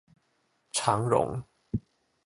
[0.73, 1.43] 長榮